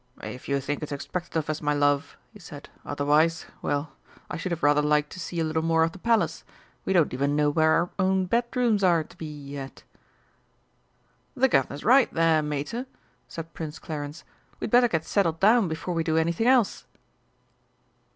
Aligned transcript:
"If 0.23 0.49
you 0.49 0.59
think 0.59 0.81
it's 0.81 0.91
expected 0.91 1.37
of 1.37 1.47
us, 1.47 1.61
my 1.61 1.75
love," 1.75 2.17
he 2.33 2.39
said. 2.39 2.69
"Otherwise 2.83 3.45
well, 3.61 3.91
I 4.31 4.37
should 4.37 4.51
have 4.51 4.63
rather 4.63 4.81
liked 4.81 5.11
to 5.11 5.19
see 5.19 5.39
a 5.39 5.43
little 5.43 5.61
more 5.61 5.83
of 5.83 5.91
the 5.91 5.99
Palace; 5.99 6.43
we 6.85 6.91
don't 6.93 7.13
even 7.13 7.35
know 7.35 7.51
where 7.51 7.73
our 7.73 7.91
own 7.99 8.25
bedrooms 8.25 8.83
are 8.83 9.03
to 9.03 9.15
be 9.15 9.27
yet." 9.27 9.83
"The 11.35 11.47
Guv'nor's 11.47 11.83
right 11.83 12.11
there, 12.11 12.41
Mater!" 12.41 12.87
said 13.27 13.53
Prince 13.53 13.77
Clarence. 13.77 14.23
"We'd 14.59 14.71
better 14.71 14.87
get 14.87 15.05
settled 15.05 15.39
down 15.39 15.67
before 15.67 15.93
we 15.93 16.03
do 16.03 16.17
anything 16.17 16.47
else." 16.47 16.87